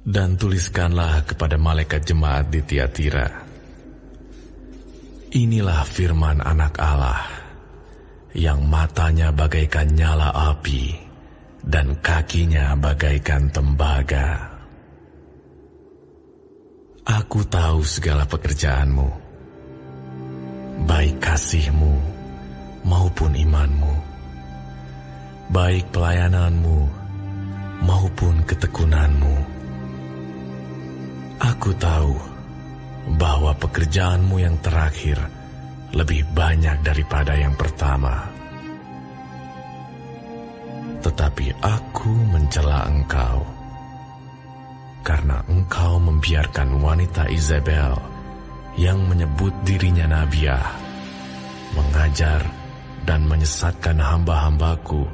[0.00, 3.28] Dan tuliskanlah kepada malaikat jemaat di Tiatira.
[5.30, 7.28] Inilah firman anak Allah,
[8.32, 10.96] yang matanya bagaikan nyala api,
[11.60, 14.56] dan kakinya bagaikan tembaga.
[17.04, 19.08] Aku tahu segala pekerjaanmu,
[20.88, 21.94] baik kasihmu
[22.88, 23.94] maupun imanmu,
[25.52, 26.88] baik pelayananmu
[27.84, 29.59] maupun ketekunanmu.
[31.40, 32.14] Aku tahu
[33.16, 35.16] bahwa pekerjaanmu yang terakhir
[35.96, 38.28] lebih banyak daripada yang pertama.
[41.00, 43.40] Tetapi aku mencela engkau
[45.00, 47.96] karena engkau membiarkan wanita Isabel
[48.76, 50.76] yang menyebut dirinya Nabiah
[51.72, 52.44] mengajar
[53.08, 55.08] dan menyesatkan hamba-hambaku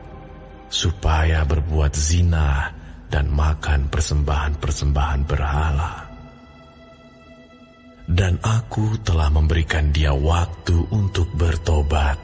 [0.67, 2.75] supaya berbuat zina
[3.07, 6.06] dan makan persembahan-persembahan berhala.
[8.07, 12.15] Dan aku telah memberikan dia waktu untuk bertobat.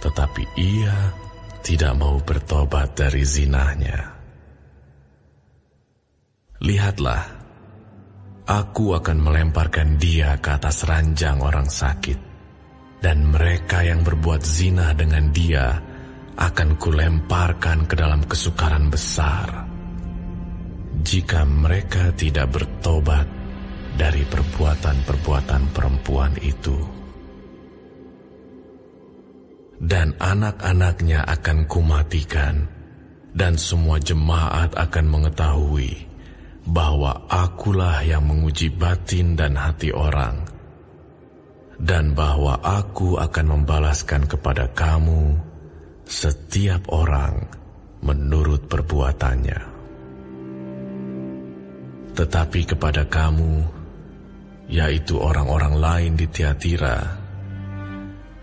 [0.00, 1.12] Tetapi ia
[1.60, 4.16] tidak mau bertobat dari zinahnya.
[6.60, 7.24] Lihatlah,
[8.48, 12.18] aku akan melemparkan dia ke atas ranjang orang sakit,
[13.00, 15.80] dan mereka yang berbuat zina dengan dia
[16.36, 19.68] akan kulemparkan ke dalam kesukaran besar.
[21.00, 23.39] Jika mereka tidak bertobat
[23.96, 26.78] dari perbuatan-perbuatan perempuan itu.
[29.80, 32.68] Dan anak-anaknya akan kumatikan,
[33.32, 36.04] dan semua jemaat akan mengetahui
[36.68, 40.44] bahwa akulah yang menguji batin dan hati orang,
[41.80, 45.40] dan bahwa aku akan membalaskan kepada kamu
[46.04, 47.48] setiap orang
[48.04, 49.60] menurut perbuatannya.
[52.10, 53.79] Tetapi kepada kamu,
[54.70, 56.98] yaitu orang-orang lain di Tiatira,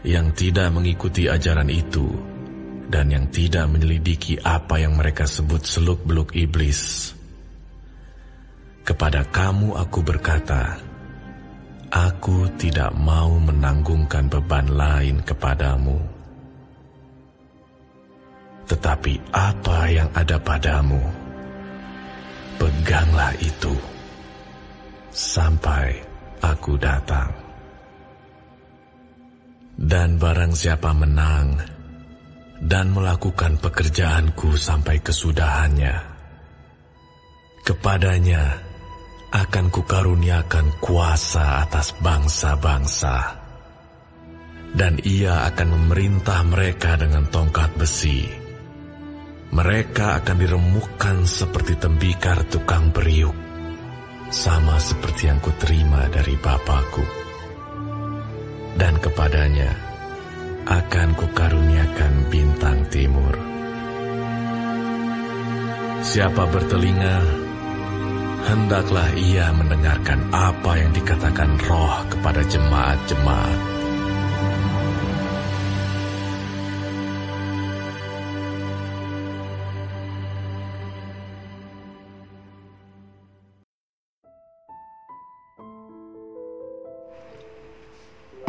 [0.03, 2.12] yang tidak mengikuti ajaran itu,
[2.91, 7.16] dan yang tidak menyelidiki apa yang mereka sebut seluk-beluk iblis.
[8.84, 10.79] Kepada kamu aku berkata,
[11.88, 16.18] Aku tidak mau menanggungkan beban lain kepadamu
[18.68, 21.00] tetapi apa yang ada padamu,
[22.59, 23.72] peganglah itu
[25.16, 26.03] sampai
[26.42, 27.30] aku datang.
[29.78, 31.62] Dan barang siapa menang
[32.58, 35.96] dan melakukan pekerjaanku sampai kesudahannya,
[37.62, 38.58] kepadanya
[39.30, 43.38] akan kukaruniakan kuasa atas bangsa-bangsa,
[44.74, 48.25] dan ia akan memerintah mereka dengan tongkat besi.
[49.48, 53.38] Mereka akan diremukkan seperti tembikar tukang periuk,
[54.27, 57.05] sama seperti yang kuterima dari Bapakku.
[58.77, 59.71] Dan kepadanya
[60.67, 63.33] akan kukaruniakan bintang timur.
[66.03, 67.17] Siapa bertelinga,
[68.47, 73.76] hendaklah ia mendengarkan apa yang dikatakan roh kepada jemaat-jemaat.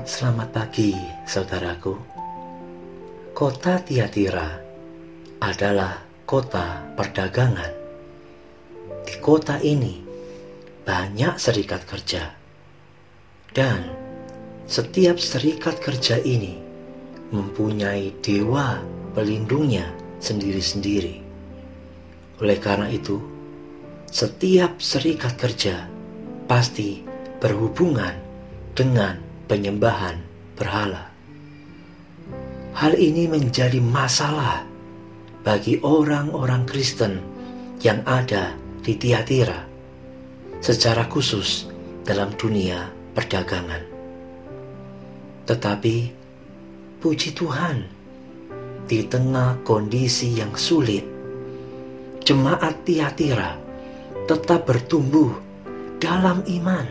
[0.08, 0.96] Selamat pagi,
[1.28, 1.92] saudaraku.
[3.36, 4.56] Kota Tiatira
[5.36, 7.68] adalah kota perdagangan.
[9.04, 10.00] Di kota ini
[10.88, 12.24] banyak serikat kerja,
[13.52, 13.84] dan
[14.64, 16.56] setiap serikat kerja ini
[17.28, 18.80] mempunyai dewa
[19.12, 19.92] pelindungnya
[20.24, 21.20] sendiri-sendiri.
[22.40, 23.20] Oleh karena itu,
[24.08, 25.84] setiap serikat kerja
[26.48, 27.04] pasti
[27.44, 28.16] berhubungan
[28.72, 30.20] dengan penyembahan
[30.54, 31.08] berhala.
[32.76, 34.62] Hal ini menjadi masalah
[35.42, 37.18] bagi orang-orang Kristen
[37.82, 39.64] yang ada di Tiatira,
[40.62, 41.66] secara khusus
[42.04, 43.82] dalam dunia perdagangan.
[45.48, 45.96] Tetapi,
[47.00, 47.88] puji Tuhan,
[48.84, 51.02] di tengah kondisi yang sulit,
[52.22, 53.56] jemaat Tiatira
[54.28, 55.32] tetap bertumbuh
[55.96, 56.86] dalam iman.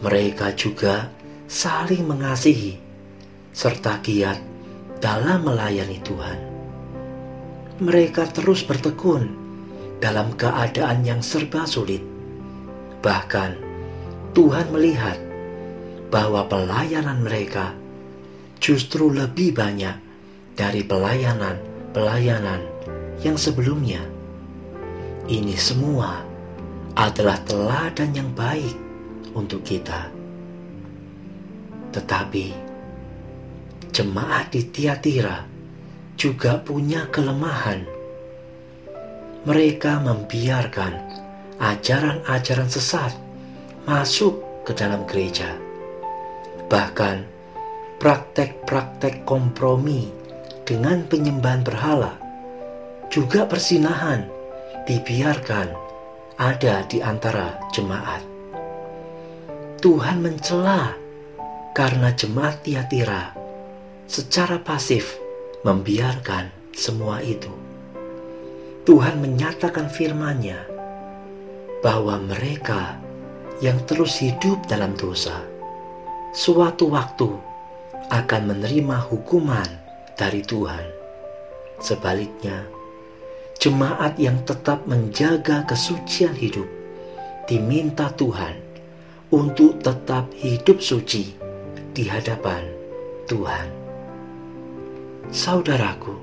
[0.00, 1.19] Mereka juga
[1.50, 2.78] saling mengasihi,
[3.50, 4.38] serta giat
[5.02, 6.38] dalam melayani Tuhan.
[7.82, 9.34] Mereka terus bertekun
[9.98, 12.06] dalam keadaan yang serba sulit.
[13.02, 13.50] Bahkan
[14.30, 15.18] Tuhan melihat
[16.14, 17.74] bahwa pelayanan mereka
[18.62, 19.98] justru lebih banyak
[20.54, 22.62] dari pelayanan-pelayanan
[23.26, 24.06] yang sebelumnya.
[25.26, 26.22] Ini semua
[26.94, 28.78] adalah teladan yang baik
[29.34, 30.19] untuk kita.
[31.90, 32.46] Tetapi
[33.90, 35.42] jemaat di Tiatira
[36.14, 37.82] juga punya kelemahan.
[39.44, 40.92] Mereka membiarkan
[41.58, 43.12] ajaran-ajaran sesat
[43.88, 45.56] masuk ke dalam gereja.
[46.68, 47.16] Bahkan
[47.98, 50.08] praktek-praktek kompromi
[50.62, 52.14] dengan penyembahan berhala
[53.10, 54.30] juga persinahan
[54.86, 55.68] dibiarkan
[56.38, 58.22] ada di antara jemaat.
[59.82, 60.94] Tuhan mencela
[61.80, 63.32] karena jemaat Tiatira
[64.04, 65.16] secara pasif
[65.64, 67.48] membiarkan semua itu.
[68.84, 70.60] Tuhan menyatakan firman-Nya
[71.80, 73.00] bahwa mereka
[73.64, 75.40] yang terus hidup dalam dosa
[76.36, 77.32] suatu waktu
[78.12, 79.64] akan menerima hukuman
[80.20, 80.84] dari Tuhan.
[81.80, 82.60] Sebaliknya,
[83.56, 86.68] jemaat yang tetap menjaga kesucian hidup
[87.48, 88.60] diminta Tuhan
[89.32, 91.39] untuk tetap hidup suci
[91.90, 92.62] di hadapan
[93.26, 93.68] Tuhan.
[95.30, 96.14] Saudaraku,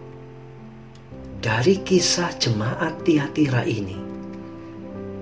[1.40, 3.96] dari kisah jemaat Tiatira ini,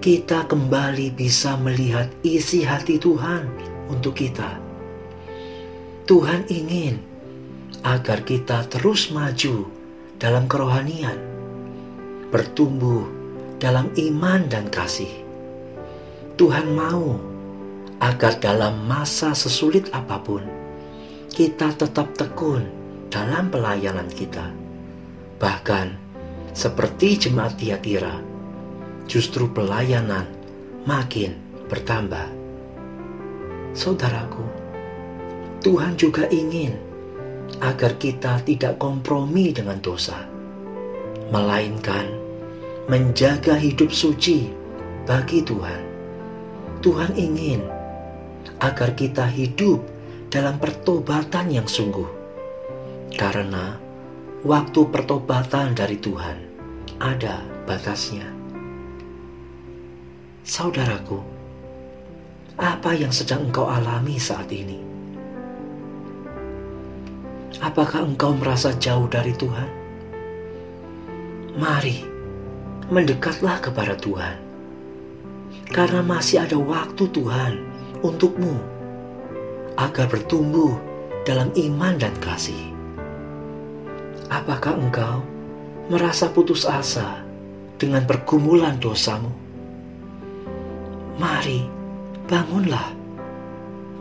[0.02, 3.46] kita kembali bisa melihat isi hati Tuhan
[3.90, 4.58] untuk kita.
[6.06, 7.02] Tuhan ingin
[7.82, 9.66] agar kita terus maju
[10.22, 11.18] dalam kerohanian,
[12.30, 13.06] bertumbuh
[13.58, 15.10] dalam iman dan kasih.
[16.38, 17.35] Tuhan mau
[18.06, 20.46] agar dalam masa sesulit apa pun,
[21.34, 22.70] kita tetap tekun
[23.10, 24.54] dalam pelayanan kita.
[25.42, 25.88] Bahkan,
[26.54, 28.22] seperti jemaat Tiatira,
[29.10, 30.30] justru pelayanan
[30.86, 31.34] makin
[31.66, 32.30] bertambah.
[33.74, 34.46] Saudaraku,
[35.66, 36.78] Tuhan juga ingin
[37.58, 40.30] agar kita tidak kompromi dengan dosa,
[41.34, 42.06] melainkan
[42.86, 44.54] menjaga hidup suci
[45.10, 45.82] bagi Tuhan.
[46.86, 47.75] Tuhan ingin
[48.60, 49.84] agar kita hidup
[50.32, 52.08] dalam pertobatan yang sungguh,
[53.16, 53.80] karena
[54.44, 56.38] waktu pertobatan dari Tuhan
[57.00, 58.28] ada batasnya.
[60.46, 61.20] Saudaraku,
[62.56, 64.80] apa yang sedang engkau alami saat ini?
[67.64, 69.70] Apakah engkau merasa jauh dari Tuhan?
[71.56, 72.04] Mari,
[72.92, 74.38] mendekatlah kepada Tuhan,
[75.72, 77.54] karena masih ada waktu Tuhan
[78.06, 78.54] untukmu
[79.82, 80.78] agar bertumbuh
[81.26, 82.70] dalam iman dan kasih.
[84.30, 85.26] Apakah engkau
[85.90, 87.26] merasa putus asa
[87.82, 89.34] dengan pergumulan dosamu?
[91.18, 91.66] Mari,
[92.30, 92.94] bangunlah.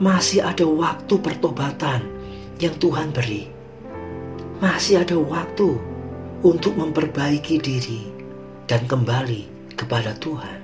[0.03, 2.03] Masih ada waktu pertobatan
[2.59, 3.47] yang Tuhan beri.
[4.59, 5.79] Masih ada waktu
[6.43, 8.03] untuk memperbaiki diri
[8.67, 10.64] dan kembali kepada Tuhan.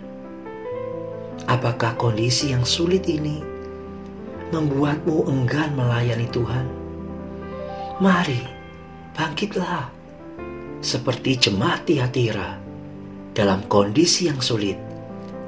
[1.51, 3.43] Apakah kondisi yang sulit ini
[4.55, 6.63] membuatmu enggan melayani Tuhan?
[7.99, 8.39] Mari,
[9.19, 9.91] bangkitlah
[10.79, 12.55] seperti jemaat Tiatira
[13.35, 14.79] dalam kondisi yang sulit.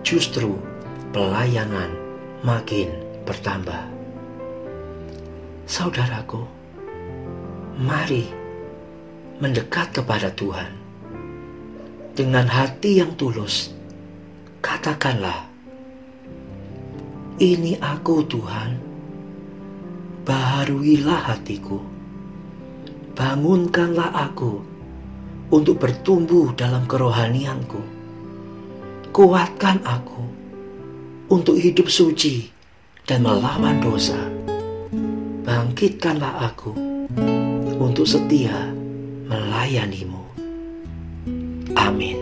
[0.02, 0.58] Justru
[1.14, 1.94] pelayanan
[2.43, 2.90] makin
[3.22, 3.87] bertambah.
[5.70, 6.43] Saudaraku,
[7.78, 8.26] mari
[9.38, 10.75] mendekat kepada Tuhan
[12.19, 13.70] dengan hati yang tulus.
[14.58, 15.51] Katakanlah,
[17.41, 18.71] "Ini aku, Tuhan.
[20.27, 21.93] Baharuilah hatiku."
[23.12, 24.65] bangunkanlah aku
[25.53, 27.81] untuk bertumbuh dalam kerohanianku.
[29.12, 30.25] Kuatkan aku
[31.29, 32.49] untuk hidup suci
[33.05, 34.17] dan melawan dosa.
[35.45, 36.73] Bangkitkanlah aku
[37.77, 38.73] untuk setia
[39.29, 40.23] melayanimu.
[41.77, 42.22] Amin.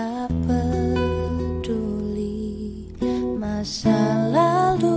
[0.00, 2.32] Tak peduli.
[3.36, 3.92] Masa
[4.32, 4.89] lalu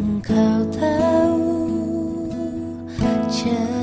[0.00, 0.34] 门口
[0.78, 2.28] 的屋
[3.30, 3.75] 前。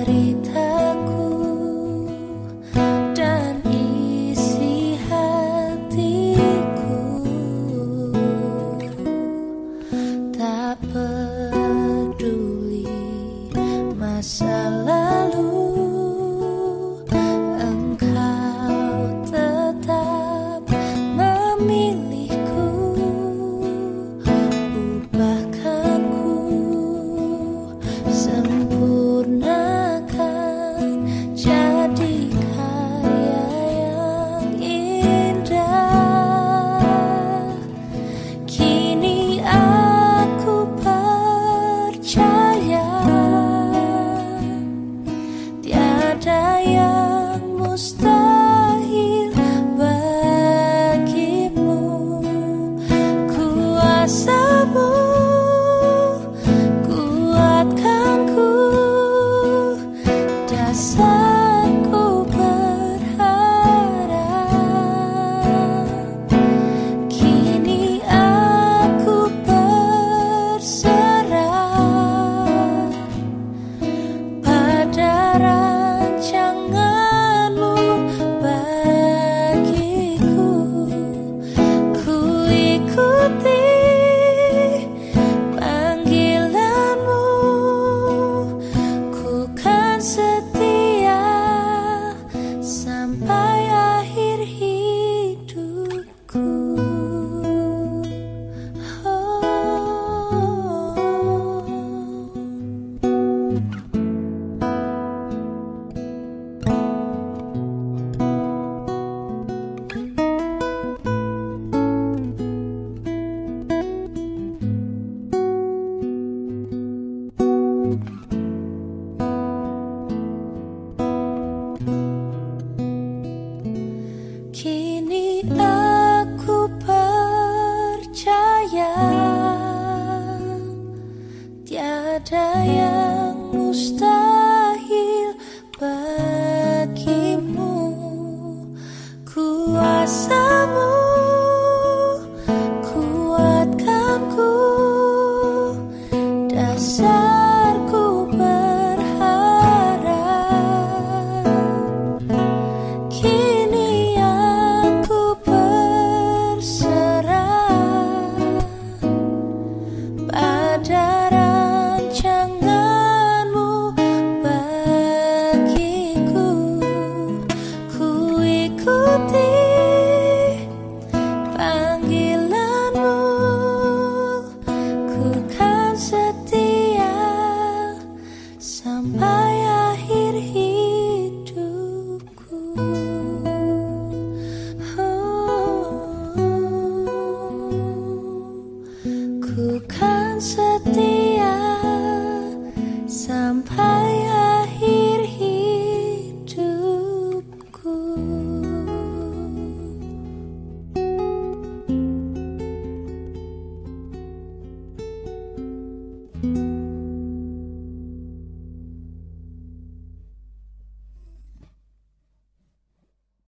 [132.24, 134.23] Ku kan setia